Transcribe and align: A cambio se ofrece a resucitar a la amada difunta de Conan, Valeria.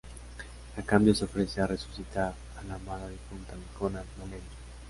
A 0.77 0.81
cambio 0.81 1.13
se 1.13 1.25
ofrece 1.25 1.61
a 1.61 1.67
resucitar 1.67 2.33
a 2.59 2.63
la 2.63 2.73
amada 2.73 3.07
difunta 3.07 3.55
de 3.55 3.61
Conan, 3.77 4.05
Valeria. 4.17 4.41